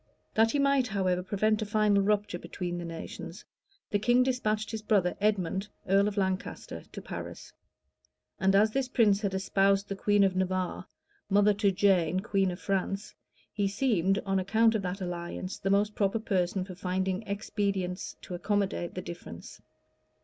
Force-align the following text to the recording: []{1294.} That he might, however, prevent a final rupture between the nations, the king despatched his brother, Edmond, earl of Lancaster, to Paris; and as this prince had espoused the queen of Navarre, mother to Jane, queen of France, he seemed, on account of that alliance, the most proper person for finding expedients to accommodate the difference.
[]{1294.} 0.33 0.33
That 0.33 0.51
he 0.51 0.57
might, 0.57 0.87
however, 0.97 1.21
prevent 1.21 1.61
a 1.61 1.65
final 1.67 2.01
rupture 2.01 2.39
between 2.39 2.79
the 2.79 2.85
nations, 2.85 3.45
the 3.91 3.99
king 3.99 4.23
despatched 4.23 4.71
his 4.71 4.81
brother, 4.81 5.15
Edmond, 5.21 5.67
earl 5.87 6.07
of 6.07 6.17
Lancaster, 6.17 6.81
to 6.91 7.01
Paris; 7.03 7.53
and 8.39 8.55
as 8.55 8.71
this 8.71 8.87
prince 8.87 9.21
had 9.21 9.35
espoused 9.35 9.89
the 9.89 9.95
queen 9.95 10.23
of 10.23 10.35
Navarre, 10.35 10.87
mother 11.29 11.53
to 11.53 11.71
Jane, 11.71 12.19
queen 12.21 12.49
of 12.49 12.59
France, 12.59 13.13
he 13.53 13.67
seemed, 13.67 14.17
on 14.25 14.39
account 14.39 14.73
of 14.73 14.81
that 14.81 15.01
alliance, 15.01 15.59
the 15.59 15.69
most 15.69 15.93
proper 15.93 16.17
person 16.17 16.65
for 16.65 16.73
finding 16.73 17.21
expedients 17.27 18.15
to 18.23 18.33
accommodate 18.33 18.95
the 18.95 19.03
difference. 19.03 19.61